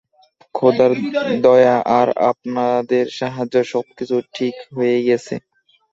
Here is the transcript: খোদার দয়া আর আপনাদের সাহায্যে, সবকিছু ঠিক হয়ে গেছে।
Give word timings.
খোদার 0.55 0.91
দয়া 1.43 1.77
আর 1.99 2.07
আপনাদের 2.31 3.05
সাহায্যে, 3.19 3.61
সবকিছু 3.73 4.15
ঠিক 4.35 4.55
হয়ে 4.75 4.97
গেছে। 5.07 5.35